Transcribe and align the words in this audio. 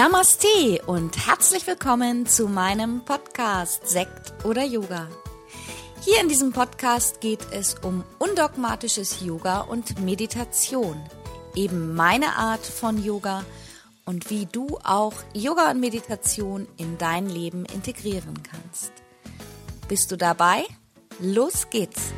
Namaste 0.00 0.80
und 0.86 1.26
herzlich 1.26 1.66
willkommen 1.66 2.24
zu 2.24 2.48
meinem 2.48 3.04
Podcast 3.04 3.86
Sekt 3.86 4.46
oder 4.46 4.64
Yoga. 4.64 5.10
Hier 6.00 6.22
in 6.22 6.28
diesem 6.30 6.52
Podcast 6.52 7.20
geht 7.20 7.46
es 7.52 7.74
um 7.74 8.02
undogmatisches 8.18 9.20
Yoga 9.20 9.60
und 9.60 10.00
Meditation, 10.00 10.98
eben 11.54 11.94
meine 11.94 12.34
Art 12.36 12.64
von 12.64 13.04
Yoga 13.04 13.44
und 14.06 14.30
wie 14.30 14.46
du 14.46 14.78
auch 14.84 15.12
Yoga 15.34 15.70
und 15.70 15.80
Meditation 15.80 16.66
in 16.78 16.96
dein 16.96 17.28
Leben 17.28 17.66
integrieren 17.66 18.42
kannst. 18.42 18.92
Bist 19.86 20.10
du 20.10 20.16
dabei? 20.16 20.64
Los 21.18 21.68
geht's! 21.68 22.14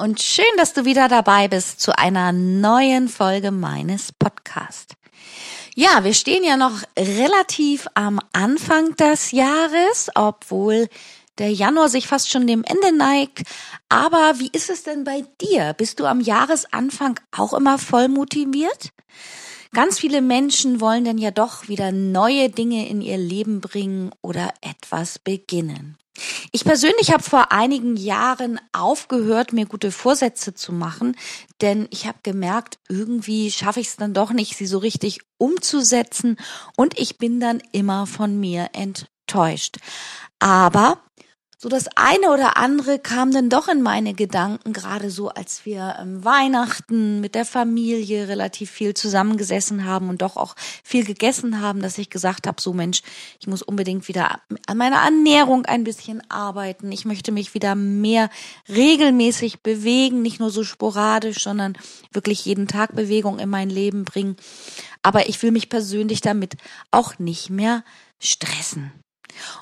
Und 0.00 0.22
schön, 0.22 0.44
dass 0.56 0.72
du 0.72 0.86
wieder 0.86 1.08
dabei 1.08 1.46
bist 1.46 1.80
zu 1.80 1.96
einer 1.96 2.32
neuen 2.32 3.08
Folge 3.08 3.50
meines 3.50 4.12
Podcasts. 4.12 4.94
Ja, 5.74 6.04
wir 6.04 6.14
stehen 6.14 6.42
ja 6.42 6.56
noch 6.56 6.82
relativ 6.98 7.86
am 7.94 8.18
Anfang 8.32 8.96
des 8.96 9.30
Jahres, 9.30 10.10
obwohl 10.14 10.88
der 11.36 11.52
Januar 11.52 11.90
sich 11.90 12.08
fast 12.08 12.30
schon 12.30 12.46
dem 12.46 12.64
Ende 12.64 12.96
neigt. 12.96 13.42
Aber 13.90 14.38
wie 14.38 14.50
ist 14.52 14.70
es 14.70 14.84
denn 14.84 15.04
bei 15.04 15.24
dir? 15.40 15.74
Bist 15.74 16.00
du 16.00 16.06
am 16.06 16.20
Jahresanfang 16.20 17.20
auch 17.30 17.52
immer 17.52 17.78
voll 17.78 18.08
motiviert? 18.08 18.90
Ganz 19.72 20.00
viele 20.00 20.20
Menschen 20.20 20.80
wollen 20.80 21.04
denn 21.04 21.18
ja 21.18 21.30
doch 21.30 21.68
wieder 21.68 21.92
neue 21.92 22.50
Dinge 22.50 22.88
in 22.88 23.00
ihr 23.00 23.18
Leben 23.18 23.60
bringen 23.60 24.10
oder 24.20 24.52
etwas 24.62 25.20
beginnen. 25.20 25.96
Ich 26.52 26.64
persönlich 26.64 27.12
habe 27.12 27.22
vor 27.22 27.52
einigen 27.52 27.96
Jahren 27.96 28.60
aufgehört, 28.72 29.52
mir 29.52 29.66
gute 29.66 29.92
Vorsätze 29.92 30.54
zu 30.54 30.72
machen, 30.72 31.16
denn 31.60 31.86
ich 31.90 32.06
habe 32.06 32.18
gemerkt, 32.22 32.78
irgendwie 32.88 33.50
schaffe 33.50 33.80
ich 33.80 33.88
es 33.88 33.96
dann 33.96 34.12
doch 34.12 34.32
nicht, 34.32 34.56
sie 34.56 34.66
so 34.66 34.78
richtig 34.78 35.20
umzusetzen 35.38 36.36
und 36.76 36.98
ich 36.98 37.16
bin 37.16 37.40
dann 37.40 37.62
immer 37.72 38.06
von 38.06 38.38
mir 38.38 38.70
enttäuscht. 38.72 39.76
Aber 40.40 41.00
so 41.62 41.68
das 41.68 41.88
eine 41.94 42.30
oder 42.30 42.56
andere 42.56 42.98
kam 42.98 43.32
dann 43.32 43.50
doch 43.50 43.68
in 43.68 43.82
meine 43.82 44.14
Gedanken, 44.14 44.72
gerade 44.72 45.10
so, 45.10 45.28
als 45.28 45.66
wir 45.66 45.96
ähm, 46.00 46.24
Weihnachten 46.24 47.20
mit 47.20 47.34
der 47.34 47.44
Familie 47.44 48.28
relativ 48.28 48.70
viel 48.70 48.94
zusammengesessen 48.94 49.84
haben 49.84 50.08
und 50.08 50.22
doch 50.22 50.38
auch 50.38 50.56
viel 50.82 51.04
gegessen 51.04 51.60
haben, 51.60 51.82
dass 51.82 51.98
ich 51.98 52.08
gesagt 52.08 52.46
habe, 52.46 52.62
so 52.62 52.72
Mensch, 52.72 53.02
ich 53.40 53.46
muss 53.46 53.60
unbedingt 53.60 54.08
wieder 54.08 54.40
an 54.66 54.78
meiner 54.78 55.02
Ernährung 55.02 55.66
ein 55.66 55.84
bisschen 55.84 56.22
arbeiten. 56.30 56.90
Ich 56.92 57.04
möchte 57.04 57.30
mich 57.30 57.52
wieder 57.52 57.74
mehr 57.74 58.30
regelmäßig 58.70 59.60
bewegen, 59.60 60.22
nicht 60.22 60.40
nur 60.40 60.50
so 60.50 60.64
sporadisch, 60.64 61.42
sondern 61.42 61.76
wirklich 62.10 62.42
jeden 62.46 62.68
Tag 62.68 62.96
Bewegung 62.96 63.38
in 63.38 63.50
mein 63.50 63.68
Leben 63.68 64.06
bringen. 64.06 64.36
Aber 65.02 65.28
ich 65.28 65.42
will 65.42 65.50
mich 65.50 65.68
persönlich 65.68 66.22
damit 66.22 66.56
auch 66.90 67.18
nicht 67.18 67.50
mehr 67.50 67.84
stressen. 68.18 68.92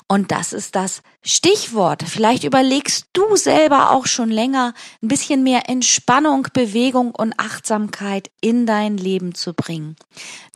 Und 0.07 0.31
das 0.31 0.53
ist 0.53 0.75
das 0.75 1.01
Stichwort. 1.21 2.03
Vielleicht 2.03 2.43
überlegst 2.43 3.07
du 3.13 3.35
selber 3.35 3.91
auch 3.91 4.05
schon 4.05 4.29
länger, 4.29 4.73
ein 5.01 5.07
bisschen 5.07 5.43
mehr 5.43 5.69
Entspannung, 5.69 6.47
Bewegung 6.53 7.13
und 7.15 7.33
Achtsamkeit 7.37 8.31
in 8.41 8.65
dein 8.65 8.97
Leben 8.97 9.35
zu 9.35 9.53
bringen. 9.53 9.95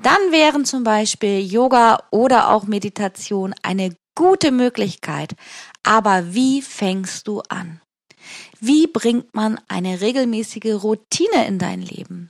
Dann 0.01 0.31
wären 0.31 0.65
zum 0.65 0.83
Beispiel 0.83 1.39
Yoga 1.39 2.03
oder 2.11 2.49
auch 2.49 2.65
Meditation 2.65 3.53
eine 3.61 3.95
gute 4.15 4.51
Möglichkeit. 4.51 5.35
Aber 5.83 6.33
wie 6.33 6.61
fängst 6.61 7.27
du 7.27 7.41
an? 7.49 7.81
Wie 8.59 8.87
bringt 8.87 9.35
man 9.35 9.59
eine 9.67 10.01
regelmäßige 10.01 10.83
Routine 10.83 11.45
in 11.47 11.59
dein 11.59 11.81
Leben? 11.81 12.29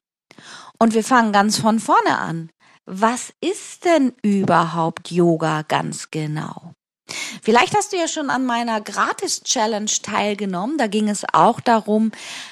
Und 0.80 0.94
wir 0.94 1.04
fangen 1.04 1.32
ganz 1.32 1.60
von 1.60 1.80
vorne 1.80 2.18
an. 2.18 2.50
Was 2.86 3.34
ist 3.40 3.86
denn 3.86 4.14
überhaupt 4.22 5.10
Yoga 5.10 5.62
ganz 5.62 6.12
genau? 6.12 6.74
Vielleicht 7.42 7.76
hast 7.76 7.94
du 7.94 7.98
ja 7.98 8.08
schon 8.08 8.30
an 8.30 8.46
meiner 8.46 8.82
Gratis-Challenge 8.82 9.92
teilgenommen. 10.02 10.78
Da 10.78 10.88
ging 10.88 11.10
es 11.10 11.26
auch 11.32 11.60
darum, 11.60 12.12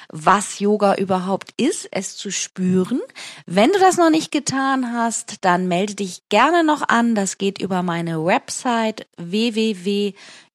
was 0.09 0.59
Yoga 0.59 0.96
überhaupt 0.96 1.53
ist, 1.58 1.88
es 1.92 2.18
zu 2.18 2.31
spüren. 2.31 3.02
Wenn 3.46 3.72
du 3.72 3.80
das 3.80 3.97
noch 3.97 4.09
nicht 4.09 4.31
getan 4.31 4.94
hast, 4.94 5.38
dann 5.42 5.68
melde 5.68 5.96
dich 5.96 6.28
gerne 6.30 6.63
noch 6.63 6.88
an. 6.88 7.16
Das 7.16 7.38
geht 7.38 7.62
über 7.62 7.81
meine 7.81 8.24
Website 8.25 9.08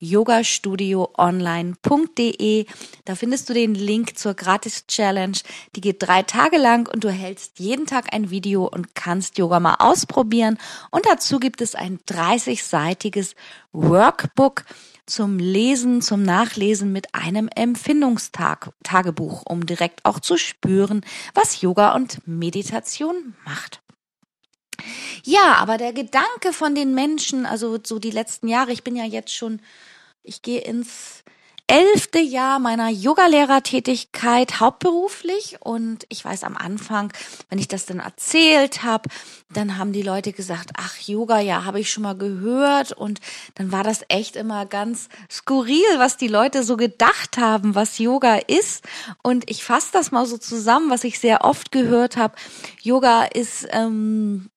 www.yogastudioonline.de. 0.01 2.67
Da 3.05 3.15
findest 3.15 3.49
du 3.49 3.55
den 3.55 3.75
Link 3.75 4.19
zur 4.19 4.35
Gratis-Challenge. 4.35 5.39
Die 5.75 5.81
geht 5.81 6.03
drei 6.03 6.23
Tage 6.23 6.59
lang 6.59 6.89
und 6.93 7.05
du 7.05 7.11
hältst 7.11 7.59
jeden 7.59 7.87
Tag 7.87 8.13
ein 8.13 8.31
Video 8.31 8.67
und 8.67 8.95
kannst 8.95 9.39
Yoga 9.39 9.61
mal 9.61 9.77
ausprobieren. 9.79 10.59
Und 10.91 11.07
dazu 11.07 11.39
gibt 11.39 11.61
es 11.61 11.75
ein 11.75 11.99
30-seitiges 12.09 13.35
Workbook 13.73 14.65
zum 15.07 15.39
Lesen, 15.39 16.03
zum 16.03 16.25
Nachlesen 16.25 16.93
mit 16.93 17.15
einem 17.15 17.49
Empfindungstagebuch, 17.49 19.45
um 19.47 19.65
direkt 19.65 20.05
auch 20.05 20.19
zu 20.19 20.37
spüren, 20.37 21.03
was 21.33 21.61
Yoga 21.61 21.95
und 21.95 22.27
Meditation 22.27 23.37
macht. 23.45 23.83
Ja, 25.25 25.55
aber 25.57 25.77
der 25.77 25.93
Gedanke 25.93 26.53
von 26.53 26.75
den 26.75 26.95
Menschen, 26.95 27.47
also 27.47 27.79
so 27.83 27.99
die 27.99 28.11
letzten 28.11 28.49
Jahre, 28.49 28.73
ich 28.73 28.85
bin 28.85 28.97
ja 28.97 29.05
jetzt 29.05 29.35
schon, 29.35 29.61
ich 30.23 30.43
gehe 30.43 30.61
ins 30.61 31.25
elfte 31.69 32.21
Jahr 32.21 32.61
meiner 32.61 32.89
Yogalehrertätigkeit 32.91 34.61
hauptberuflich 34.61 35.57
und 35.61 36.07
ich 36.09 36.25
weiß 36.25 36.45
am 36.45 36.57
Anfang, 36.57 37.13
wenn 37.49 37.59
ich 37.59 37.67
das 37.67 37.87
dann 37.87 37.99
erzählt 37.99 38.85
habe, 38.85 39.09
dann 39.53 39.77
haben 39.77 39.93
die 39.93 40.03
Leute 40.03 40.33
gesagt, 40.33 40.71
ach 40.77 40.97
Yoga, 41.01 41.41
ja, 41.41 41.65
habe 41.65 41.81
ich 41.81 41.91
schon 41.91 42.05
mal 42.05 42.17
gehört 42.17 42.93
und 42.93 43.21
dann 43.57 43.73
war 43.73 43.83
das 43.83 44.05
echt 44.09 44.37
immer 44.37 44.65
ganz 44.65 45.09
skurril, 45.29 45.99
was 45.99 46.17
die 46.17 46.29
Leute 46.29 46.63
so 46.63 46.77
gedacht 46.77 47.37
haben, 47.37 47.75
was 47.75 47.99
Yoga 47.99 48.37
ist 48.37 48.85
und 49.23 49.51
ich 49.51 49.65
fasse 49.65 49.89
das 49.93 50.13
mal 50.13 50.27
so 50.27 50.39
zusammen, 50.39 50.89
was 50.89 51.03
ich 51.03 51.19
sehr 51.19 51.45
oft 51.45 51.73
gehört 51.73 52.17
habe. 52.17 52.37
Yoga 52.83 53.25
ist 53.25 53.67
ähm, 53.73 54.51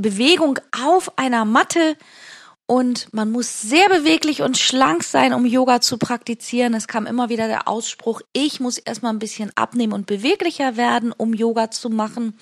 Bewegung 0.00 0.58
auf 0.84 1.18
einer 1.18 1.44
Matte 1.44 1.96
und 2.70 3.12
man 3.12 3.32
muss 3.32 3.62
sehr 3.62 3.88
beweglich 3.88 4.42
und 4.42 4.56
schlank 4.56 5.02
sein, 5.02 5.34
um 5.34 5.44
Yoga 5.44 5.80
zu 5.80 5.98
praktizieren. 5.98 6.72
Es 6.72 6.86
kam 6.86 7.04
immer 7.04 7.28
wieder 7.28 7.48
der 7.48 7.66
Ausspruch, 7.66 8.20
ich 8.32 8.60
muss 8.60 8.78
erstmal 8.78 9.12
ein 9.12 9.18
bisschen 9.18 9.50
abnehmen 9.56 9.92
und 9.92 10.06
beweglicher 10.06 10.76
werden, 10.76 11.10
um 11.10 11.34
Yoga 11.34 11.72
zu 11.72 11.90
machen. 11.90 12.38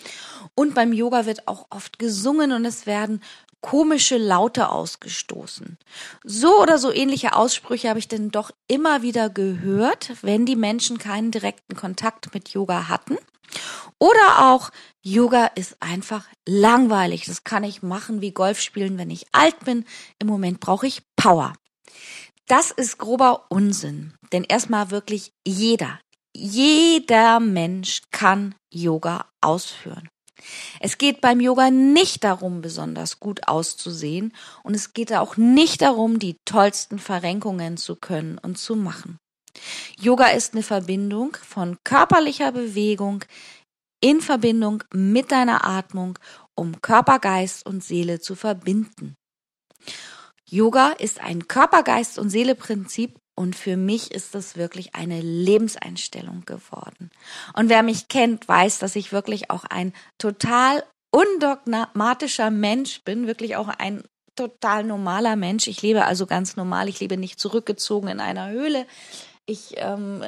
Und 0.54 0.74
beim 0.74 0.92
Yoga 0.92 1.24
wird 1.24 1.48
auch 1.48 1.68
oft 1.70 1.98
gesungen 1.98 2.52
und 2.52 2.66
es 2.66 2.84
werden 2.84 3.22
komische 3.62 4.18
Laute 4.18 4.68
ausgestoßen. 4.68 5.78
So 6.24 6.60
oder 6.60 6.76
so 6.76 6.92
ähnliche 6.92 7.34
Aussprüche 7.34 7.88
habe 7.88 7.98
ich 7.98 8.08
denn 8.08 8.30
doch 8.30 8.50
immer 8.66 9.00
wieder 9.00 9.30
gehört, 9.30 10.12
wenn 10.20 10.44
die 10.44 10.56
Menschen 10.56 10.98
keinen 10.98 11.30
direkten 11.30 11.74
Kontakt 11.74 12.34
mit 12.34 12.50
Yoga 12.50 12.88
hatten. 12.88 13.16
Oder 13.98 14.50
auch, 14.50 14.70
Yoga 15.03 15.47
ist 15.47 15.76
einfach 15.81 16.26
langweilig. 16.47 17.25
Das 17.26 17.44
kann 17.44 17.64
ich 17.64 17.82
machen 17.82 18.20
wie 18.20 18.32
Golf 18.32 18.60
spielen, 18.60 18.98
wenn 18.98 19.10
ich 19.10 19.26
alt 19.32 19.59
bin. 19.64 19.84
Im 20.19 20.28
Moment 20.28 20.60
brauche 20.60 20.86
ich 20.86 21.03
Power. 21.16 21.54
Das 22.47 22.70
ist 22.70 22.98
grober 22.98 23.47
Unsinn. 23.48 24.14
Denn 24.32 24.44
erstmal 24.44 24.91
wirklich 24.91 25.32
jeder, 25.47 26.00
jeder 26.34 27.41
Mensch 27.41 28.03
kann 28.10 28.54
Yoga 28.72 29.26
ausführen. 29.41 30.09
Es 30.80 30.98
geht 30.98 31.21
beim 31.21 31.41
Yoga 31.41 31.71
nicht 31.71 32.24
darum, 32.24 32.60
besonders 32.60 33.18
gut 33.18 33.48
auszusehen 33.48 34.33
und 34.62 34.74
es 34.74 34.92
geht 34.92 35.12
auch 35.12 35.36
nicht 35.36 35.83
darum, 35.83 36.18
die 36.18 36.36
tollsten 36.45 36.98
Verrenkungen 36.98 37.77
zu 37.77 37.97
können 37.97 38.39
und 38.39 38.56
zu 38.56 38.77
machen. 38.77 39.18
Yoga 39.99 40.28
ist 40.28 40.55
eine 40.55 40.63
Verbindung 40.63 41.37
von 41.37 41.77
körperlicher 41.84 42.53
Bewegung 42.53 43.25
in 44.01 44.21
Verbindung 44.21 44.84
mit 44.93 45.33
deiner 45.33 45.66
Atmung, 45.66 46.19
um 46.55 46.81
Körper, 46.81 47.19
Geist 47.19 47.66
und 47.66 47.83
Seele 47.83 48.21
zu 48.21 48.34
verbinden. 48.34 49.16
Yoga 50.49 50.93
ist 50.93 51.21
ein 51.21 51.47
Körper, 51.47 51.83
Geist 51.83 52.19
und 52.19 52.31
Seele 52.31 52.55
Prinzip 52.55 53.19
und 53.39 53.55
für 53.55 53.77
mich 53.77 54.10
ist 54.10 54.34
das 54.34 54.57
wirklich 54.57 54.95
eine 54.95 55.21
Lebenseinstellung 55.21 56.45
geworden. 56.45 57.10
Und 57.55 57.69
wer 57.69 57.83
mich 57.83 58.09
kennt, 58.09 58.49
weiß, 58.49 58.78
dass 58.78 58.97
ich 58.97 59.13
wirklich 59.13 59.51
auch 59.51 59.65
ein 59.65 59.93
total 60.19 60.84
undogmatischer 61.10 62.51
Mensch 62.51 63.03
bin, 63.05 63.27
wirklich 63.27 63.57
auch 63.57 63.69
ein 63.69 64.03
total 64.34 64.84
normaler 64.84 65.37
Mensch. 65.37 65.66
Ich 65.66 65.83
lebe 65.83 66.05
also 66.05 66.27
ganz 66.27 66.57
normal. 66.57 66.89
Ich 66.89 67.01
lebe 67.01 67.16
nicht 67.16 67.41
zurückgezogen 67.41 68.09
in 68.09 68.21
einer 68.21 68.49
Höhle 68.51 68.87
ich, 69.48 69.74
ähm, 69.77 70.22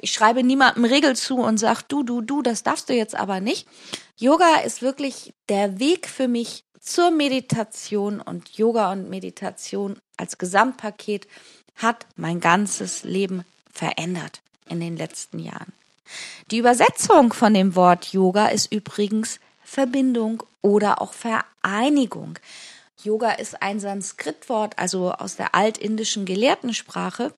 ich 0.00 0.12
schreibe 0.12 0.42
niemandem 0.42 0.84
Regel 0.84 1.14
zu 1.16 1.36
und 1.36 1.58
sag 1.58 1.82
du, 1.82 2.02
du, 2.02 2.20
du, 2.20 2.42
das 2.42 2.64
darfst 2.64 2.88
du 2.88 2.92
jetzt 2.92 3.14
aber 3.14 3.40
nicht, 3.40 3.66
Yoga 4.16 4.56
ist 4.64 4.82
wirklich 4.82 5.32
der 5.48 5.78
Weg 5.78 6.08
für 6.08 6.28
mich 6.28 6.64
zur 6.80 7.10
Meditation 7.10 8.20
und 8.20 8.50
Yoga 8.56 8.92
und 8.92 9.08
Meditation 9.08 9.96
als 10.16 10.38
Gesamtpaket 10.38 11.26
hat 11.76 12.06
mein 12.16 12.40
ganzes 12.40 13.04
Leben 13.04 13.44
verändert 13.72 14.42
in 14.68 14.80
den 14.80 14.96
letzten 14.96 15.38
Jahren. 15.38 15.72
Die 16.50 16.58
Übersetzung 16.58 17.32
von 17.32 17.54
dem 17.54 17.74
Wort 17.74 18.12
Yoga 18.12 18.48
ist 18.48 18.72
übrigens 18.72 19.40
Verbindung 19.62 20.42
oder 20.62 21.00
auch 21.00 21.14
Vereinigung. 21.14 22.38
Yoga 23.02 23.32
ist 23.32 23.62
ein 23.62 23.80
Sanskritwort, 23.80 24.78
also 24.78 25.12
aus 25.12 25.36
der 25.36 25.54
altindischen 25.54 26.24
Gelehrtensprache 26.24 27.32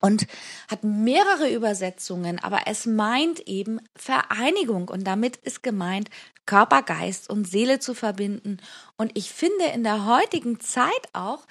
und 0.00 0.26
hat 0.70 0.84
mehrere 0.84 1.52
Übersetzungen, 1.52 2.38
aber 2.38 2.62
es 2.66 2.86
meint 2.86 3.40
eben 3.40 3.80
Vereinigung 3.96 4.88
und 4.88 5.04
damit 5.04 5.36
ist 5.36 5.62
gemeint, 5.62 6.10
Körper, 6.46 6.82
Geist 6.82 7.28
und 7.28 7.46
Seele 7.46 7.78
zu 7.78 7.94
verbinden. 7.94 8.58
Und 8.96 9.12
ich 9.18 9.30
finde 9.30 9.66
in 9.74 9.82
der 9.82 10.06
heutigen 10.06 10.60
Zeit 10.60 11.08
auch, 11.12 11.46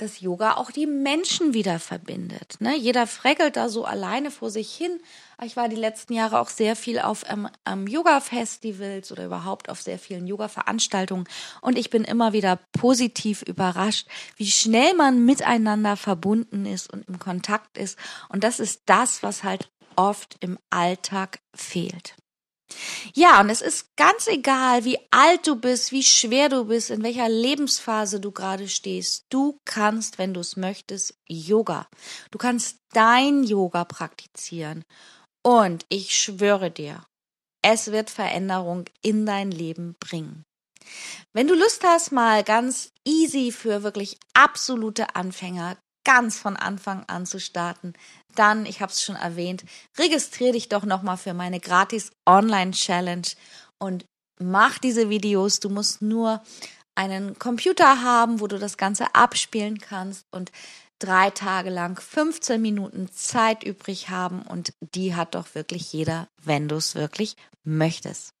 dass 0.00 0.20
Yoga 0.20 0.54
auch 0.54 0.70
die 0.70 0.86
Menschen 0.86 1.54
wieder 1.54 1.78
verbindet. 1.78 2.56
Ne? 2.60 2.76
Jeder 2.76 3.06
freckelt 3.06 3.56
da 3.56 3.68
so 3.68 3.84
alleine 3.84 4.30
vor 4.30 4.50
sich 4.50 4.72
hin. 4.74 5.00
Ich 5.44 5.56
war 5.56 5.68
die 5.68 5.76
letzten 5.76 6.12
Jahre 6.12 6.40
auch 6.40 6.48
sehr 6.48 6.76
viel 6.76 6.98
auf 6.98 7.24
ähm, 7.28 7.86
Yoga-Festivals 7.86 9.12
oder 9.12 9.26
überhaupt 9.26 9.68
auf 9.68 9.80
sehr 9.80 9.98
vielen 9.98 10.26
Yoga-Veranstaltungen 10.26 11.26
und 11.60 11.78
ich 11.78 11.90
bin 11.90 12.04
immer 12.04 12.32
wieder 12.32 12.58
positiv 12.72 13.42
überrascht, 13.42 14.06
wie 14.36 14.50
schnell 14.50 14.94
man 14.94 15.24
miteinander 15.24 15.96
verbunden 15.96 16.66
ist 16.66 16.92
und 16.92 17.08
im 17.08 17.18
Kontakt 17.18 17.78
ist. 17.78 17.98
Und 18.28 18.44
das 18.44 18.60
ist 18.60 18.82
das, 18.86 19.22
was 19.22 19.44
halt 19.44 19.70
oft 19.96 20.36
im 20.40 20.58
Alltag 20.70 21.40
fehlt. 21.54 22.14
Ja, 23.14 23.40
und 23.40 23.50
es 23.50 23.60
ist 23.60 23.96
ganz 23.96 24.26
egal, 24.26 24.84
wie 24.84 24.98
alt 25.10 25.46
du 25.46 25.56
bist, 25.56 25.92
wie 25.92 26.02
schwer 26.02 26.48
du 26.48 26.66
bist, 26.66 26.90
in 26.90 27.02
welcher 27.02 27.28
Lebensphase 27.28 28.20
du 28.20 28.30
gerade 28.30 28.68
stehst. 28.68 29.24
Du 29.30 29.58
kannst, 29.64 30.18
wenn 30.18 30.34
du 30.34 30.40
es 30.40 30.56
möchtest, 30.56 31.14
Yoga. 31.28 31.88
Du 32.30 32.38
kannst 32.38 32.78
dein 32.92 33.44
Yoga 33.44 33.84
praktizieren. 33.84 34.84
Und 35.42 35.86
ich 35.88 36.16
schwöre 36.16 36.70
dir, 36.70 37.02
es 37.62 37.90
wird 37.90 38.10
Veränderung 38.10 38.84
in 39.02 39.26
dein 39.26 39.50
Leben 39.50 39.96
bringen. 39.98 40.44
Wenn 41.32 41.46
du 41.46 41.54
Lust 41.54 41.84
hast, 41.84 42.12
mal 42.12 42.42
ganz 42.44 42.92
easy 43.04 43.52
für 43.52 43.82
wirklich 43.82 44.18
absolute 44.34 45.14
Anfänger 45.14 45.76
ganz 46.04 46.38
von 46.38 46.56
Anfang 46.56 47.04
an 47.04 47.26
zu 47.26 47.38
starten, 47.40 47.92
dann, 48.34 48.66
ich 48.66 48.80
habe 48.80 48.92
es 48.92 49.02
schon 49.02 49.16
erwähnt, 49.16 49.64
registriere 49.98 50.52
dich 50.52 50.68
doch 50.68 50.84
nochmal 50.84 51.16
für 51.16 51.34
meine 51.34 51.60
gratis 51.60 52.12
Online-Challenge 52.26 53.28
und 53.78 54.04
mach 54.40 54.78
diese 54.78 55.10
Videos. 55.10 55.60
Du 55.60 55.68
musst 55.68 56.02
nur 56.02 56.42
einen 56.94 57.38
Computer 57.38 58.02
haben, 58.02 58.40
wo 58.40 58.46
du 58.46 58.58
das 58.58 58.76
Ganze 58.76 59.14
abspielen 59.14 59.78
kannst 59.78 60.26
und 60.30 60.50
drei 60.98 61.30
Tage 61.30 61.70
lang 61.70 61.98
15 62.00 62.60
Minuten 62.60 63.10
Zeit 63.10 63.64
übrig 63.64 64.10
haben 64.10 64.42
und 64.42 64.72
die 64.94 65.14
hat 65.14 65.34
doch 65.34 65.54
wirklich 65.54 65.92
jeder, 65.92 66.28
wenn 66.42 66.68
du 66.68 66.76
es 66.76 66.94
wirklich 66.94 67.36
möchtest. 67.64 68.34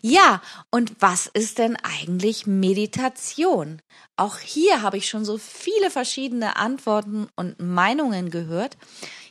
Ja, 0.00 0.42
und 0.70 0.94
was 1.00 1.26
ist 1.26 1.58
denn 1.58 1.76
eigentlich 1.76 2.46
Meditation? 2.46 3.82
Auch 4.16 4.38
hier 4.38 4.82
habe 4.82 4.96
ich 4.96 5.08
schon 5.08 5.24
so 5.24 5.38
viele 5.38 5.90
verschiedene 5.90 6.56
Antworten 6.56 7.28
und 7.36 7.60
Meinungen 7.60 8.30
gehört. 8.30 8.76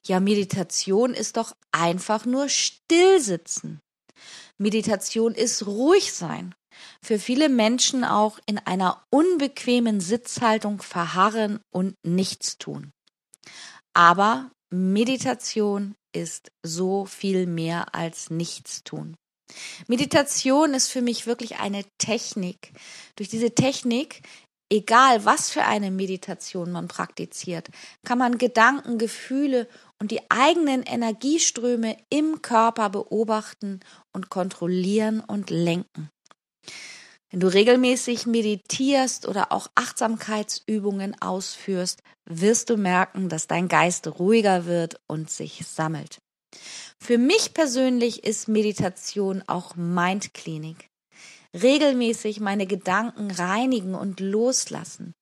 Ja, 0.05 0.19
Meditation 0.19 1.13
ist 1.13 1.37
doch 1.37 1.53
einfach 1.71 2.25
nur 2.25 2.49
stillsitzen. 2.49 3.81
Meditation 4.57 5.33
ist 5.33 5.65
ruhig 5.65 6.13
sein. 6.13 6.53
Für 7.01 7.19
viele 7.19 7.49
Menschen 7.49 8.03
auch 8.03 8.39
in 8.45 8.57
einer 8.57 9.03
unbequemen 9.09 9.99
Sitzhaltung 9.99 10.81
verharren 10.81 11.59
und 11.71 11.95
nichts 12.03 12.57
tun. 12.57 12.91
Aber 13.93 14.51
Meditation 14.69 15.95
ist 16.13 16.51
so 16.63 17.05
viel 17.05 17.47
mehr 17.47 17.95
als 17.95 18.29
nichts 18.29 18.83
tun. 18.83 19.17
Meditation 19.87 20.73
ist 20.73 20.89
für 20.89 21.01
mich 21.01 21.27
wirklich 21.27 21.59
eine 21.59 21.83
Technik. 21.97 22.71
Durch 23.15 23.29
diese 23.29 23.55
Technik, 23.55 24.21
egal 24.71 25.25
was 25.25 25.49
für 25.49 25.63
eine 25.63 25.91
Meditation 25.91 26.71
man 26.71 26.87
praktiziert, 26.87 27.69
kann 28.05 28.17
man 28.17 28.37
Gedanken, 28.37 28.97
Gefühle 28.97 29.67
und 29.99 30.11
die 30.11 30.21
eigenen 30.29 30.83
Energieströme 30.83 31.97
im 32.09 32.41
Körper 32.41 32.89
beobachten 32.89 33.79
und 34.13 34.29
kontrollieren 34.29 35.19
und 35.19 35.49
lenken. 35.49 36.09
Wenn 37.31 37.41
du 37.41 37.47
regelmäßig 37.47 38.25
meditierst 38.25 39.27
oder 39.27 39.51
auch 39.51 39.67
Achtsamkeitsübungen 39.75 41.21
ausführst, 41.21 42.01
wirst 42.25 42.71
du 42.71 42.77
merken, 42.77 43.29
dass 43.29 43.45
dein 43.45 43.67
Geist 43.67 44.07
ruhiger 44.19 44.65
wird 44.65 44.99
und 45.07 45.29
sich 45.29 45.63
sammelt. 45.67 46.19
Für 46.99 47.17
mich 47.17 47.53
persönlich 47.53 48.23
ist 48.23 48.47
Meditation 48.47 49.43
auch 49.47 49.75
Mindklinik. 49.75 50.89
Regelmäßig 51.53 52.39
meine 52.39 52.67
Gedanken 52.67 53.31
reinigen 53.31 53.95
und 53.95 54.19
loslassen. 54.19 55.13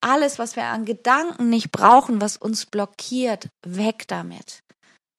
Alles, 0.00 0.38
was 0.38 0.56
wir 0.56 0.64
an 0.64 0.84
Gedanken 0.84 1.48
nicht 1.50 1.70
brauchen, 1.70 2.20
was 2.20 2.36
uns 2.36 2.66
blockiert, 2.66 3.48
weg 3.64 4.08
damit. 4.08 4.62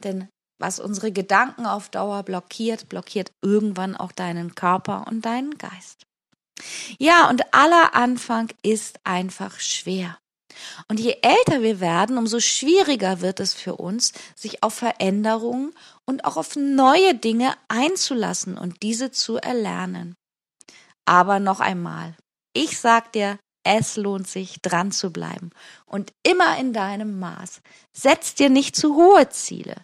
Denn 0.03 0.27
was 0.59 0.79
unsere 0.79 1.11
Gedanken 1.11 1.65
auf 1.65 1.89
Dauer 1.89 2.23
blockiert, 2.23 2.89
blockiert 2.89 3.31
irgendwann 3.41 3.95
auch 3.95 4.11
deinen 4.11 4.55
Körper 4.55 5.05
und 5.07 5.25
deinen 5.25 5.57
Geist. 5.57 6.03
Ja, 6.97 7.29
und 7.29 7.53
aller 7.53 7.95
Anfang 7.95 8.49
ist 8.61 8.99
einfach 9.03 9.59
schwer. 9.59 10.17
Und 10.87 10.99
je 10.99 11.17
älter 11.21 11.61
wir 11.61 11.79
werden, 11.79 12.17
umso 12.17 12.39
schwieriger 12.39 13.21
wird 13.21 13.39
es 13.39 13.53
für 13.53 13.75
uns, 13.75 14.13
sich 14.35 14.63
auf 14.63 14.73
Veränderungen 14.73 15.73
und 16.05 16.25
auch 16.25 16.37
auf 16.37 16.55
neue 16.55 17.15
Dinge 17.15 17.53
einzulassen 17.67 18.57
und 18.57 18.83
diese 18.83 19.11
zu 19.11 19.37
erlernen. 19.37 20.15
Aber 21.05 21.39
noch 21.39 21.59
einmal, 21.59 22.15
ich 22.53 22.79
sag 22.79 23.11
dir, 23.11 23.39
es 23.63 23.95
lohnt 23.95 24.27
sich, 24.27 24.61
dran 24.61 24.91
zu 24.91 25.11
bleiben 25.11 25.51
und 25.85 26.11
immer 26.23 26.57
in 26.57 26.73
deinem 26.73 27.19
Maß. 27.19 27.61
Setz 27.93 28.35
dir 28.35 28.49
nicht 28.49 28.75
zu 28.75 28.95
hohe 28.95 29.29
Ziele. 29.29 29.75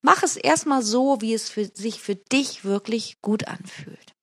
Mach 0.00 0.22
es 0.22 0.36
erstmal 0.36 0.82
so, 0.82 1.20
wie 1.20 1.34
es 1.34 1.48
für, 1.50 1.66
sich 1.66 2.00
für 2.00 2.14
dich 2.14 2.64
wirklich 2.64 3.20
gut 3.22 3.48
anfühlt. 3.48 4.14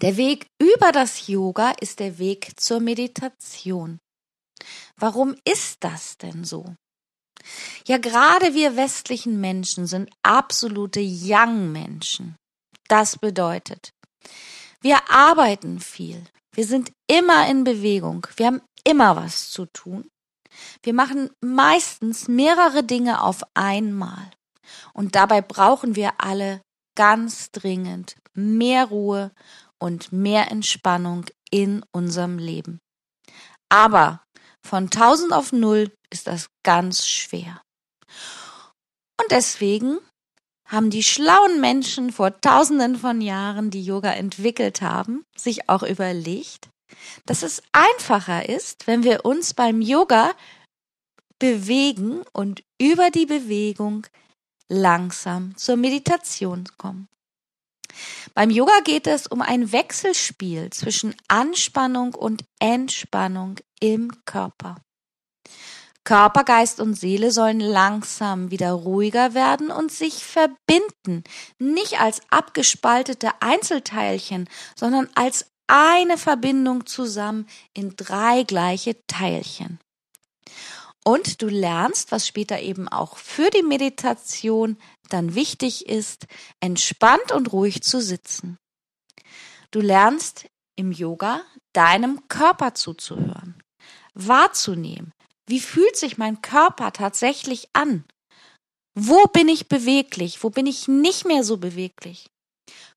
Der 0.00 0.16
Weg 0.16 0.46
über 0.60 0.92
das 0.92 1.28
Yoga 1.28 1.72
ist 1.80 2.00
der 2.00 2.18
Weg 2.18 2.52
zur 2.56 2.80
Meditation. 2.80 3.98
Warum 4.96 5.34
ist 5.44 5.78
das 5.84 6.18
denn 6.18 6.44
so? 6.44 6.74
Ja, 7.86 7.98
gerade 7.98 8.54
wir 8.54 8.76
westlichen 8.76 9.40
Menschen 9.40 9.86
sind 9.86 10.10
absolute 10.22 11.00
Young-Menschen. 11.00 12.36
Das 12.88 13.18
bedeutet, 13.18 13.92
wir 14.80 15.10
arbeiten 15.10 15.80
viel. 15.80 16.24
Wir 16.52 16.66
sind 16.66 16.92
immer 17.06 17.48
in 17.48 17.64
Bewegung. 17.64 18.26
Wir 18.36 18.46
haben 18.46 18.62
immer 18.84 19.16
was 19.16 19.50
zu 19.50 19.66
tun. 19.66 20.08
Wir 20.82 20.94
machen 20.94 21.30
meistens 21.40 22.28
mehrere 22.28 22.82
Dinge 22.82 23.22
auf 23.22 23.42
einmal. 23.54 24.30
Und 24.92 25.14
dabei 25.14 25.40
brauchen 25.40 25.96
wir 25.96 26.14
alle 26.18 26.60
ganz 26.96 27.50
dringend 27.52 28.16
mehr 28.34 28.86
Ruhe 28.86 29.32
und 29.78 30.12
mehr 30.12 30.50
Entspannung 30.50 31.26
in 31.50 31.84
unserem 31.92 32.38
Leben. 32.38 32.80
Aber 33.68 34.22
von 34.66 34.84
1000 34.84 35.32
auf 35.32 35.52
0 35.52 35.90
ist 36.10 36.26
das 36.26 36.48
ganz 36.62 37.06
schwer. 37.06 37.60
Und 39.20 39.30
deswegen 39.30 39.98
haben 40.66 40.90
die 40.90 41.02
schlauen 41.02 41.60
Menschen 41.60 42.12
vor 42.12 42.40
tausenden 42.40 42.96
von 42.96 43.20
Jahren, 43.20 43.70
die 43.70 43.82
Yoga 43.82 44.12
entwickelt 44.12 44.82
haben, 44.82 45.24
sich 45.36 45.68
auch 45.68 45.82
überlegt, 45.82 46.68
dass 47.24 47.42
es 47.42 47.62
einfacher 47.72 48.48
ist, 48.48 48.86
wenn 48.86 49.02
wir 49.02 49.24
uns 49.24 49.54
beim 49.54 49.80
Yoga 49.80 50.34
bewegen 51.38 52.22
und 52.32 52.62
über 52.80 53.10
die 53.10 53.26
Bewegung 53.26 54.06
langsam 54.68 55.56
zur 55.56 55.76
Meditation 55.76 56.64
kommen. 56.76 57.08
Beim 58.34 58.50
Yoga 58.50 58.80
geht 58.84 59.06
es 59.06 59.26
um 59.26 59.42
ein 59.42 59.72
Wechselspiel 59.72 60.70
zwischen 60.70 61.14
Anspannung 61.28 62.14
und 62.14 62.44
Entspannung 62.60 63.56
im 63.80 64.12
Körper. 64.24 64.76
Körper, 66.04 66.44
Geist 66.44 66.80
und 66.80 66.94
Seele 66.94 67.30
sollen 67.32 67.60
langsam 67.60 68.50
wieder 68.50 68.72
ruhiger 68.72 69.34
werden 69.34 69.70
und 69.70 69.92
sich 69.92 70.24
verbinden, 70.24 71.22
nicht 71.58 72.00
als 72.00 72.22
abgespaltete 72.30 73.30
Einzelteilchen, 73.40 74.48
sondern 74.74 75.10
als 75.14 75.44
eine 75.66 76.16
Verbindung 76.16 76.86
zusammen 76.86 77.46
in 77.74 77.94
drei 77.94 78.42
gleiche 78.44 78.96
Teilchen. 79.06 79.80
Und 81.04 81.42
du 81.42 81.48
lernst, 81.48 82.10
was 82.10 82.26
später 82.26 82.60
eben 82.60 82.88
auch 82.88 83.18
für 83.18 83.50
die 83.50 83.62
Meditation 83.62 84.78
dann 85.08 85.34
wichtig 85.34 85.86
ist, 85.86 86.26
entspannt 86.60 87.32
und 87.32 87.52
ruhig 87.52 87.82
zu 87.82 88.00
sitzen. 88.00 88.58
Du 89.70 89.80
lernst 89.80 90.46
im 90.76 90.92
Yoga 90.92 91.42
deinem 91.72 92.28
Körper 92.28 92.74
zuzuhören, 92.74 93.62
wahrzunehmen, 94.14 95.12
wie 95.48 95.60
fühlt 95.60 95.96
sich 95.96 96.18
mein 96.18 96.42
Körper 96.42 96.92
tatsächlich 96.92 97.68
an? 97.72 98.04
Wo 98.94 99.24
bin 99.26 99.48
ich 99.48 99.68
beweglich? 99.68 100.42
Wo 100.44 100.50
bin 100.50 100.66
ich 100.66 100.88
nicht 100.88 101.24
mehr 101.24 101.42
so 101.42 101.56
beweglich? 101.56 102.30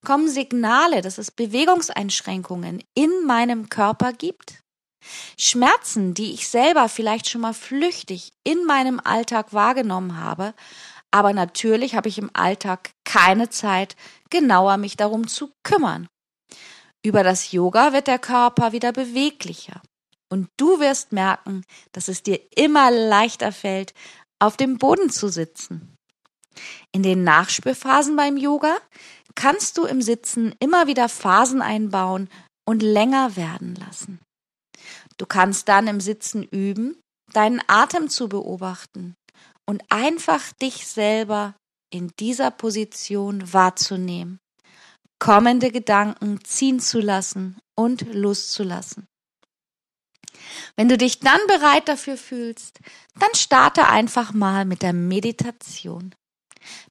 Kommen 0.03 0.27
Signale, 0.27 1.01
dass 1.01 1.18
es 1.18 1.32
Bewegungseinschränkungen 1.32 2.84
in 2.94 3.25
meinem 3.25 3.70
Körper 3.70 4.12
gibt? 4.12 4.62
Schmerzen, 5.38 6.13
die 6.13 6.34
ich 6.34 6.50
selber 6.50 6.89
vielleicht 6.89 7.30
schon 7.30 7.41
mal 7.41 7.53
flüchtig 7.53 8.34
in 8.44 8.65
meinem 8.65 9.00
Alltag 9.00 9.53
wahrgenommen 9.53 10.18
habe, 10.18 10.53
aber 11.12 11.34
natürlich 11.34 11.96
habe 11.96 12.10
ich 12.10 12.18
im 12.18 12.32
Alltag 12.34 12.91
keine 13.03 13.50
Zeit, 13.50 13.96
genauer 14.30 14.77
mich 14.77 14.96
darum 14.96 15.27
zu 15.27 15.51
kümmern. 15.63 16.08
Über 17.03 17.24
das 17.24 17.51
Yoga 17.51 17.94
wird 17.94 18.08
der 18.08 18.20
Körper 18.20 18.72
wieder 18.72 18.94
beweglicher. 18.94 19.82
Und 20.30 20.48
du 20.58 20.80
wirst 20.80 21.12
merken, 21.12 21.63
dass 21.91 22.08
es 22.08 22.24
dir 22.24 22.39
immer 22.56 22.89
leichter 22.89 23.51
fällt, 23.51 23.94
auf 24.39 24.56
dem 24.56 24.77
Boden 24.77 25.10
zu 25.10 25.27
sitzen. 25.27 25.96
In 26.94 27.03
den 27.03 27.24
Nachspürphasen 27.24 28.15
beim 28.15 28.38
Yoga 28.38 28.77
kannst 29.36 29.77
du 29.77 29.86
im 29.86 30.01
Sitzen 30.01 30.56
immer 30.60 30.88
wieder 30.88 31.10
Phasen 31.10 31.62
einbauen 31.62 32.30
und 32.65 32.82
länger 32.82 33.36
werden 33.36 33.75
lassen. 33.75 34.20
Du 35.18 35.25
kannst 35.25 35.68
dann 35.68 35.88
im 35.88 36.00
Sitzen 36.00 36.44
üben, 36.44 36.98
deinen 37.34 37.62
Atem 37.68 38.10
zu 38.10 38.30
beobachten 38.30 39.15
und 39.65 39.84
einfach 39.89 40.51
dich 40.53 40.88
selber 40.88 41.56
in 41.91 42.12
dieser 42.20 42.51
Position 42.51 43.53
wahrzunehmen, 43.53 44.39
kommende 45.20 45.72
Gedanken 45.72 46.44
ziehen 46.44 46.80
zu 46.80 47.00
lassen 47.00 47.60
und 47.75 48.13
loszulassen. 48.13 49.08
Wenn 50.75 50.89
du 50.89 50.98
dich 50.98 51.20
dann 51.20 51.39
bereit 51.48 51.88
dafür 51.88 52.18
fühlst, 52.18 52.80
dann 53.20 53.34
starte 53.36 53.88
einfach 53.88 54.34
mal 54.34 54.65
mit 54.65 54.82
der 54.82 54.94
Meditation. 54.94 56.15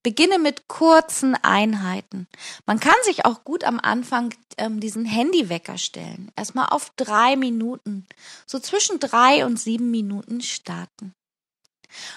Beginne 0.02 0.38
mit 0.38 0.66
kurzen 0.68 1.36
Einheiten. 1.36 2.26
Man 2.66 2.80
kann 2.80 2.94
sich 3.04 3.24
auch 3.24 3.44
gut 3.44 3.64
am 3.64 3.78
Anfang 3.78 4.34
ähm, 4.56 4.80
diesen 4.80 5.04
Handywecker 5.04 5.78
stellen. 5.78 6.32
Erstmal 6.36 6.66
auf 6.70 6.90
drei 6.96 7.36
Minuten. 7.36 8.06
So 8.46 8.58
zwischen 8.58 8.98
drei 8.98 9.46
und 9.46 9.60
sieben 9.60 9.90
Minuten 9.90 10.40
starten. 10.40 11.14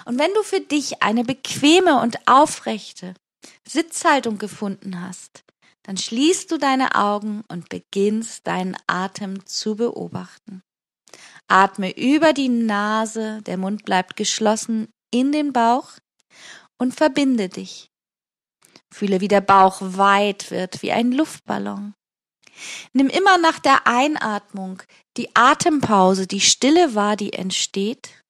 Und 0.05 0.19
wenn 0.19 0.33
du 0.33 0.43
für 0.43 0.61
dich 0.61 1.01
eine 1.01 1.23
bequeme 1.23 2.01
und 2.01 2.27
aufrechte 2.27 3.13
Sitzhaltung 3.67 4.37
gefunden 4.37 5.01
hast, 5.01 5.43
dann 5.83 5.97
schließt 5.97 6.49
du 6.51 6.57
deine 6.57 6.95
Augen 6.95 7.43
und 7.49 7.69
beginnst 7.69 8.47
deinen 8.47 8.77
Atem 8.87 9.45
zu 9.45 9.75
beobachten. 9.75 10.61
Atme 11.47 11.95
über 11.97 12.33
die 12.33 12.49
Nase, 12.49 13.41
der 13.43 13.57
Mund 13.57 13.83
bleibt 13.85 14.15
geschlossen 14.15 14.87
in 15.11 15.31
den 15.31 15.53
Bauch 15.53 15.91
und 16.77 16.95
verbinde 16.95 17.49
dich. 17.49 17.89
Fühle, 18.93 19.21
wie 19.21 19.27
der 19.27 19.41
Bauch 19.41 19.77
weit 19.81 20.51
wird 20.51 20.81
wie 20.81 20.91
ein 20.91 21.11
Luftballon. 21.11 21.93
Nimm 22.93 23.09
immer 23.09 23.37
nach 23.39 23.59
der 23.59 23.87
Einatmung 23.87 24.81
die 25.17 25.35
Atempause, 25.35 26.27
die 26.27 26.41
Stille 26.41 26.95
wahr, 26.95 27.15
die 27.15 27.33
entsteht, 27.33 28.22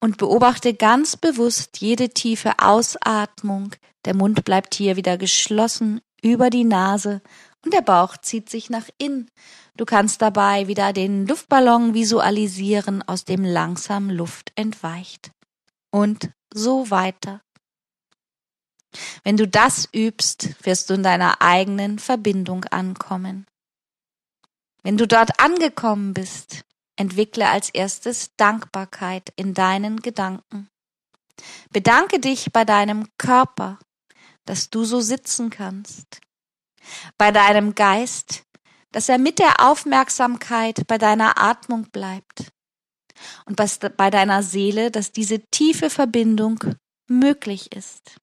und 0.00 0.18
beobachte 0.18 0.74
ganz 0.74 1.16
bewusst 1.16 1.80
jede 1.80 2.10
tiefe 2.10 2.58
Ausatmung. 2.58 3.74
Der 4.04 4.14
Mund 4.14 4.44
bleibt 4.44 4.74
hier 4.74 4.96
wieder 4.96 5.16
geschlossen 5.16 6.00
über 6.22 6.50
die 6.50 6.64
Nase 6.64 7.22
und 7.64 7.72
der 7.72 7.82
Bauch 7.82 8.16
zieht 8.16 8.50
sich 8.50 8.70
nach 8.70 8.88
innen. 8.98 9.30
Du 9.76 9.84
kannst 9.84 10.22
dabei 10.22 10.68
wieder 10.68 10.92
den 10.92 11.26
Luftballon 11.26 11.94
visualisieren, 11.94 13.02
aus 13.02 13.24
dem 13.24 13.44
langsam 13.44 14.10
Luft 14.10 14.52
entweicht. 14.54 15.32
Und 15.90 16.30
so 16.52 16.90
weiter. 16.90 17.40
Wenn 19.24 19.36
du 19.36 19.48
das 19.48 19.88
übst, 19.92 20.50
wirst 20.64 20.90
du 20.90 20.94
in 20.94 21.02
deiner 21.02 21.42
eigenen 21.42 21.98
Verbindung 21.98 22.64
ankommen. 22.66 23.46
Wenn 24.82 24.96
du 24.96 25.08
dort 25.08 25.40
angekommen 25.40 26.14
bist, 26.14 26.64
entwickle 26.96 27.48
als 27.48 27.70
erstes 27.70 28.34
Dankbarkeit 28.36 29.32
in 29.36 29.54
deinen 29.54 30.00
Gedanken. 30.00 30.68
Bedanke 31.70 32.20
dich 32.20 32.52
bei 32.52 32.64
deinem 32.64 33.08
Körper, 33.18 33.78
dass 34.44 34.70
du 34.70 34.84
so 34.84 35.00
sitzen 35.00 35.50
kannst 35.50 36.20
bei 37.18 37.30
deinem 37.30 37.74
Geist, 37.74 38.44
dass 38.92 39.08
er 39.08 39.18
mit 39.18 39.38
der 39.38 39.60
Aufmerksamkeit 39.60 40.86
bei 40.86 40.98
deiner 40.98 41.40
Atmung 41.40 41.90
bleibt 41.90 42.52
und 43.46 43.56
bei 43.96 44.10
deiner 44.10 44.42
Seele, 44.42 44.90
dass 44.90 45.12
diese 45.12 45.40
tiefe 45.50 45.90
Verbindung 45.90 46.60
möglich 47.08 47.72
ist. 47.72 48.16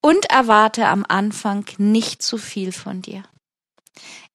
Und 0.00 0.26
erwarte 0.26 0.86
am 0.86 1.04
Anfang 1.08 1.64
nicht 1.78 2.22
zu 2.22 2.38
viel 2.38 2.70
von 2.70 3.02
dir. 3.02 3.24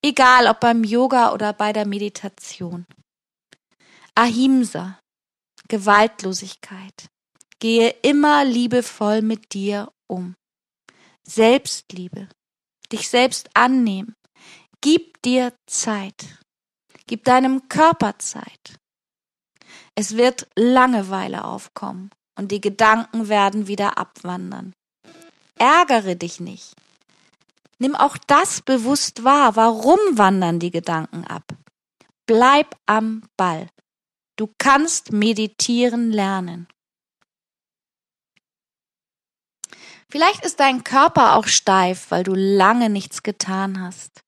Egal 0.01 0.48
ob 0.48 0.60
beim 0.60 0.84
Yoga 0.84 1.34
oder 1.34 1.53
bei 1.53 1.74
der 1.74 1.86
Meditation. 1.86 2.86
Ahimsa, 4.15 5.00
Gewaltlosigkeit. 5.67 7.10
Gehe 7.60 7.89
immer 8.01 8.43
liebevoll 8.43 9.22
mit 9.22 9.53
dir 9.53 9.91
um. 10.08 10.36
Selbstliebe, 11.25 12.27
dich 12.91 13.10
selbst 13.10 13.50
annehmen. 13.53 14.15
Gib 14.82 15.22
dir 15.22 15.53
Zeit. 15.65 16.39
Gib 17.08 17.24
deinem 17.24 17.70
Körper 17.70 18.20
Zeit. 18.20 18.75
Es 19.96 20.17
wird 20.17 20.48
Langeweile 20.55 21.46
aufkommen 21.46 22.10
und 22.38 22.51
die 22.51 22.62
Gedanken 22.62 23.29
werden 23.29 23.67
wieder 23.67 23.98
abwandern. 23.98 24.74
Ärgere 25.58 26.15
dich 26.15 26.39
nicht. 26.39 26.75
Nimm 27.84 27.98
auch 27.98 28.16
das 28.18 28.62
bewusst 28.62 29.25
wahr. 29.25 29.58
Warum 29.58 30.00
wandern 30.12 30.58
die 30.58 30.72
Gedanken 30.72 31.25
ab? 31.28 31.44
Bleib 32.25 32.78
am 32.86 33.24
Ball. 33.36 33.68
Du 34.38 34.50
kannst 34.58 35.12
meditieren 35.12 36.10
lernen. 36.10 36.70
Vielleicht 40.10 40.46
ist 40.46 40.62
dein 40.62 40.86
Körper 40.86 41.36
auch 41.36 41.48
steif, 41.48 42.10
weil 42.10 42.24
du 42.24 42.34
lange 42.34 42.90
nichts 42.90 43.22
getan 43.22 43.82
hast. 43.82 44.24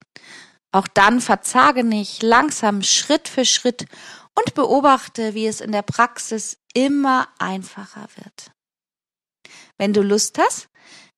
Auch 0.73 0.89
dann 0.89 1.21
verzage 1.21 1.85
nicht, 1.85 2.23
langsam 2.23 2.81
Schritt 2.81 3.29
für 3.29 3.45
Schritt 3.45 3.85
und 4.37 4.53
beobachte, 4.53 5.33
wie 5.33 5.47
es 5.47 5.61
in 5.61 5.71
der 5.71 5.83
Praxis 5.83 6.57
immer 6.73 7.29
einfacher 7.39 8.09
wird. 8.17 8.51
Wenn 9.77 9.93
du 9.93 10.01
Lust 10.01 10.39
hast, 10.39 10.67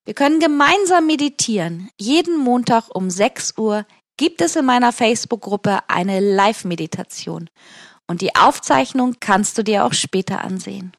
wir 0.07 0.13
können 0.13 0.39
gemeinsam 0.39 1.05
meditieren. 1.05 1.89
Jeden 1.99 2.37
Montag 2.37 2.95
um 2.95 3.09
6 3.09 3.55
Uhr 3.57 3.85
gibt 4.15 4.39
es 4.39 4.55
in 4.55 4.63
meiner 4.63 4.93
Facebook-Gruppe 4.93 5.79
eine 5.89 6.21
Live-Meditation. 6.21 7.49
Und 8.07 8.21
die 8.21 8.33
Aufzeichnung 8.33 9.15
kannst 9.19 9.57
du 9.57 9.63
dir 9.63 9.83
auch 9.83 9.91
später 9.91 10.45
ansehen. 10.45 10.93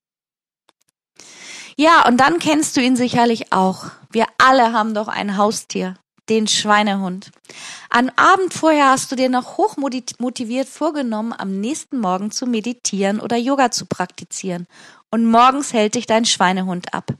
Ja, 1.78 2.06
und 2.06 2.18
dann 2.18 2.38
kennst 2.38 2.76
du 2.76 2.82
ihn 2.82 2.96
sicherlich 2.96 3.50
auch. 3.50 3.86
Wir 4.10 4.26
alle 4.36 4.74
haben 4.74 4.92
doch 4.92 5.08
ein 5.08 5.38
Haustier, 5.38 5.94
den 6.28 6.46
Schweinehund. 6.46 7.30
Am 7.88 8.10
Abend 8.16 8.52
vorher 8.52 8.90
hast 8.90 9.10
du 9.10 9.16
dir 9.16 9.30
noch 9.30 9.56
hochmotiviert 9.56 10.68
vorgenommen, 10.68 11.32
am 11.32 11.60
nächsten 11.60 11.98
Morgen 11.98 12.30
zu 12.30 12.46
meditieren 12.46 13.20
oder 13.20 13.38
Yoga 13.38 13.70
zu 13.70 13.86
praktizieren. 13.86 14.66
Und 15.10 15.26
morgens 15.26 15.72
hält 15.72 15.94
dich 15.94 16.06
dein 16.06 16.24
Schweinehund 16.24 16.94
ab. 16.94 17.14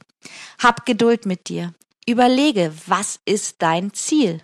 Hab 0.61 0.85
Geduld 0.85 1.25
mit 1.25 1.49
dir. 1.49 1.73
Überlege, 2.07 2.73
was 2.85 3.19
ist 3.25 3.61
dein 3.61 3.93
Ziel? 3.93 4.41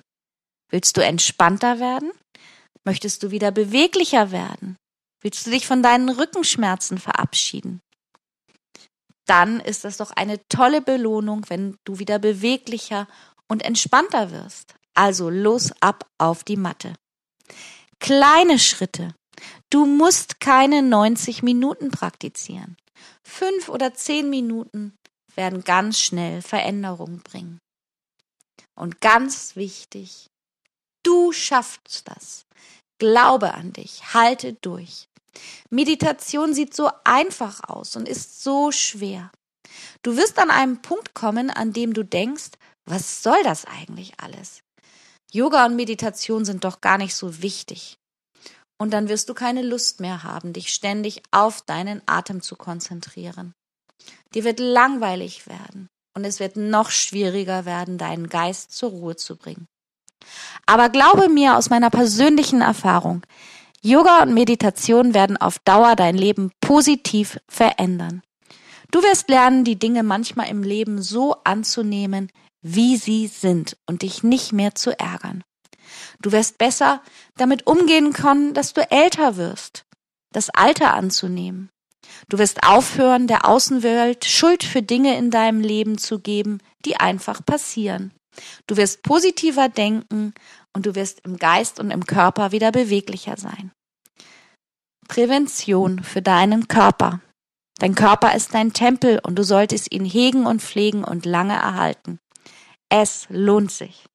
Willst 0.69 0.97
du 0.97 1.01
entspannter 1.01 1.79
werden? 1.79 2.11
Möchtest 2.83 3.23
du 3.23 3.31
wieder 3.31 3.51
beweglicher 3.51 4.31
werden? 4.31 4.77
Willst 5.21 5.45
du 5.45 5.51
dich 5.51 5.65
von 5.65 5.81
deinen 5.81 6.09
Rückenschmerzen 6.09 6.97
verabschieden? 6.97 7.81
dann 9.25 9.59
ist 9.59 9.83
das 9.83 9.97
doch 9.97 10.11
eine 10.11 10.39
tolle 10.47 10.81
Belohnung, 10.81 11.45
wenn 11.49 11.77
du 11.83 11.99
wieder 11.99 12.19
beweglicher 12.19 13.07
und 13.47 13.63
entspannter 13.63 14.31
wirst. 14.31 14.75
Also 14.93 15.29
los 15.29 15.71
ab 15.81 16.09
auf 16.17 16.43
die 16.43 16.57
Matte. 16.57 16.93
Kleine 17.99 18.59
Schritte. 18.59 19.13
Du 19.69 19.85
musst 19.85 20.39
keine 20.39 20.81
90 20.81 21.43
Minuten 21.43 21.91
praktizieren. 21.91 22.77
Fünf 23.23 23.69
oder 23.69 23.93
zehn 23.93 24.29
Minuten 24.29 24.97
werden 25.35 25.63
ganz 25.63 25.99
schnell 25.99 26.41
Veränderungen 26.41 27.19
bringen. 27.21 27.59
Und 28.75 29.01
ganz 29.01 29.55
wichtig, 29.55 30.27
du 31.03 31.31
schaffst 31.31 32.03
das. 32.05 32.45
Glaube 32.97 33.53
an 33.53 33.73
dich, 33.73 34.13
halte 34.13 34.53
durch. 34.53 35.07
Meditation 35.69 36.53
sieht 36.53 36.73
so 36.73 36.89
einfach 37.03 37.61
aus 37.67 37.95
und 37.95 38.07
ist 38.07 38.43
so 38.43 38.71
schwer. 38.71 39.31
Du 40.01 40.15
wirst 40.15 40.39
an 40.39 40.49
einem 40.49 40.81
Punkt 40.81 41.13
kommen, 41.13 41.49
an 41.49 41.73
dem 41.73 41.93
du 41.93 42.03
denkst, 42.03 42.51
was 42.85 43.23
soll 43.23 43.41
das 43.43 43.65
eigentlich 43.65 44.13
alles? 44.17 44.61
Yoga 45.31 45.65
und 45.65 45.75
Meditation 45.75 46.45
sind 46.45 46.63
doch 46.63 46.79
gar 46.81 46.97
nicht 46.97 47.15
so 47.15 47.41
wichtig. 47.41 47.97
Und 48.77 48.91
dann 48.91 49.07
wirst 49.07 49.29
du 49.29 49.33
keine 49.33 49.61
Lust 49.61 50.01
mehr 50.01 50.23
haben, 50.23 50.53
dich 50.53 50.73
ständig 50.73 51.23
auf 51.31 51.61
deinen 51.61 52.01
Atem 52.05 52.41
zu 52.41 52.55
konzentrieren. 52.55 53.53
Dir 54.33 54.43
wird 54.43 54.59
langweilig 54.59 55.47
werden 55.47 55.87
und 56.13 56.25
es 56.25 56.39
wird 56.39 56.57
noch 56.57 56.91
schwieriger 56.91 57.65
werden, 57.65 57.97
deinen 57.97 58.27
Geist 58.27 58.73
zur 58.73 58.89
Ruhe 58.89 59.15
zu 59.15 59.37
bringen. 59.37 59.67
Aber 60.65 60.89
glaube 60.89 61.29
mir 61.29 61.57
aus 61.57 61.69
meiner 61.69 61.89
persönlichen 61.89 62.61
Erfahrung, 62.61 63.25
Yoga 63.81 64.23
und 64.23 64.33
Meditation 64.33 65.13
werden 65.13 65.37
auf 65.37 65.59
Dauer 65.59 65.95
dein 65.95 66.17
Leben 66.17 66.51
positiv 66.59 67.39
verändern. 67.47 68.23
Du 68.91 69.03
wirst 69.03 69.29
lernen, 69.29 69.63
die 69.63 69.77
Dinge 69.77 70.03
manchmal 70.03 70.49
im 70.49 70.63
Leben 70.63 71.01
so 71.01 71.35
anzunehmen, 71.43 72.31
wie 72.61 72.97
sie 72.97 73.27
sind 73.27 73.77
und 73.85 74.01
dich 74.01 74.23
nicht 74.23 74.53
mehr 74.53 74.73
zu 74.73 74.97
ärgern. 74.97 75.43
Du 76.25 76.31
wirst 76.31 76.57
besser 76.57 77.03
damit 77.37 77.67
umgehen 77.67 78.11
können, 78.11 78.55
dass 78.55 78.73
du 78.73 78.81
älter 78.89 79.37
wirst, 79.37 79.85
das 80.33 80.49
Alter 80.49 80.95
anzunehmen. 80.95 81.69
Du 82.29 82.39
wirst 82.39 82.63
aufhören, 82.63 83.27
der 83.27 83.47
Außenwelt 83.47 84.25
Schuld 84.25 84.63
für 84.63 84.81
Dinge 84.81 85.19
in 85.19 85.29
deinem 85.29 85.61
Leben 85.61 85.99
zu 85.99 86.17
geben, 86.17 86.63
die 86.83 86.97
einfach 86.97 87.45
passieren. 87.45 88.11
Du 88.65 88.75
wirst 88.75 89.03
positiver 89.03 89.69
denken 89.69 90.33
und 90.73 90.87
du 90.87 90.95
wirst 90.95 91.19
im 91.25 91.37
Geist 91.37 91.79
und 91.79 91.91
im 91.91 92.07
Körper 92.07 92.51
wieder 92.51 92.71
beweglicher 92.71 93.37
sein. 93.37 93.71
Prävention 95.07 96.01
für 96.01 96.23
deinen 96.23 96.67
Körper. 96.67 97.21
Dein 97.77 97.93
Körper 97.93 98.33
ist 98.33 98.55
dein 98.55 98.73
Tempel 98.73 99.19
und 99.21 99.35
du 99.35 99.43
solltest 99.43 99.91
ihn 99.91 100.05
hegen 100.05 100.47
und 100.47 100.63
pflegen 100.63 101.03
und 101.03 101.27
lange 101.27 101.53
erhalten. 101.53 102.17
Es 102.89 103.27
lohnt 103.29 103.71
sich. 103.71 104.07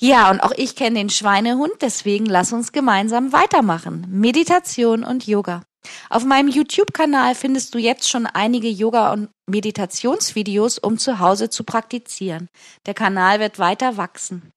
Ja, 0.00 0.30
und 0.30 0.40
auch 0.40 0.52
ich 0.56 0.76
kenne 0.76 0.98
den 0.98 1.10
Schweinehund, 1.10 1.72
deswegen 1.80 2.26
lass 2.26 2.52
uns 2.52 2.70
gemeinsam 2.70 3.32
weitermachen. 3.32 4.06
Meditation 4.08 5.02
und 5.02 5.26
Yoga. 5.26 5.62
Auf 6.08 6.24
meinem 6.24 6.48
YouTube-Kanal 6.48 7.34
findest 7.34 7.74
du 7.74 7.78
jetzt 7.78 8.08
schon 8.08 8.26
einige 8.26 8.68
Yoga- 8.68 9.12
und 9.12 9.30
Meditationsvideos, 9.46 10.78
um 10.78 10.98
zu 10.98 11.18
Hause 11.18 11.50
zu 11.50 11.64
praktizieren. 11.64 12.48
Der 12.86 12.94
Kanal 12.94 13.40
wird 13.40 13.58
weiter 13.58 13.96
wachsen. 13.96 14.52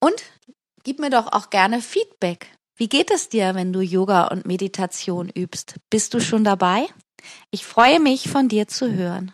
Und 0.00 0.22
gib 0.84 1.00
mir 1.00 1.10
doch 1.10 1.32
auch 1.32 1.50
gerne 1.50 1.80
Feedback. 1.80 2.46
Wie 2.76 2.88
geht 2.88 3.10
es 3.10 3.28
dir, 3.28 3.54
wenn 3.54 3.72
du 3.72 3.80
Yoga 3.80 4.26
und 4.26 4.46
Meditation 4.46 5.30
übst? 5.30 5.76
Bist 5.90 6.14
du 6.14 6.20
schon 6.20 6.44
dabei? 6.44 6.86
Ich 7.50 7.64
freue 7.64 8.00
mich, 8.00 8.28
von 8.28 8.48
dir 8.48 8.68
zu 8.68 8.92
hören. 8.92 9.32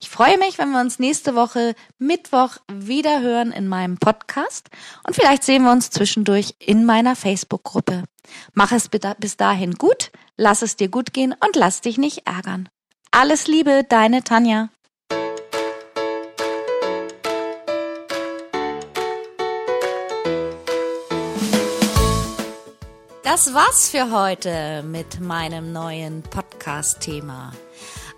Ich 0.00 0.10
freue 0.10 0.38
mich, 0.38 0.58
wenn 0.58 0.70
wir 0.70 0.80
uns 0.80 1.00
nächste 1.00 1.34
Woche 1.34 1.74
Mittwoch 1.98 2.58
wieder 2.68 3.20
hören 3.20 3.50
in 3.50 3.66
meinem 3.66 3.98
Podcast 3.98 4.70
und 5.04 5.14
vielleicht 5.16 5.42
sehen 5.42 5.64
wir 5.64 5.72
uns 5.72 5.90
zwischendurch 5.90 6.54
in 6.60 6.84
meiner 6.84 7.16
Facebook-Gruppe. 7.16 8.04
Mach 8.52 8.70
es 8.70 8.88
bis 8.88 9.36
dahin 9.36 9.74
gut, 9.74 10.12
lass 10.36 10.62
es 10.62 10.76
dir 10.76 10.88
gut 10.88 11.12
gehen 11.12 11.34
und 11.44 11.56
lass 11.56 11.80
dich 11.80 11.98
nicht 11.98 12.28
ärgern. 12.28 12.68
Alles 13.10 13.48
Liebe, 13.48 13.82
deine 13.88 14.22
Tanja. 14.22 14.68
Das 23.24 23.52
war's 23.52 23.88
für 23.88 24.12
heute 24.12 24.84
mit 24.84 25.20
meinem 25.20 25.72
neuen 25.72 26.22
Podcast-Thema. 26.22 27.52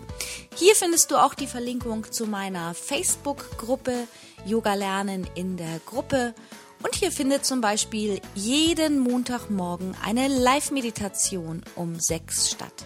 Hier 0.55 0.75
findest 0.75 1.11
du 1.11 1.17
auch 1.17 1.33
die 1.33 1.47
Verlinkung 1.47 2.09
zu 2.11 2.27
meiner 2.27 2.73
Facebook-Gruppe 2.73 4.07
Yoga 4.45 4.73
Lernen 4.73 5.27
in 5.35 5.57
der 5.57 5.81
Gruppe 5.85 6.33
und 6.83 6.95
hier 6.95 7.11
findet 7.11 7.45
zum 7.45 7.61
Beispiel 7.61 8.21
jeden 8.35 8.99
Montagmorgen 8.99 9.95
eine 10.03 10.27
Live-Meditation 10.27 11.61
um 11.75 11.99
sechs 11.99 12.51
statt. 12.51 12.85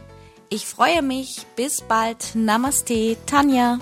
Ich 0.50 0.66
freue 0.66 1.02
mich. 1.02 1.46
Bis 1.56 1.82
bald. 1.82 2.36
Namaste, 2.36 3.18
Tanja. 3.26 3.80